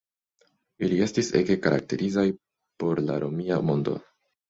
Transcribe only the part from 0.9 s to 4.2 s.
estis ege karakterizaj por la Romia mondo.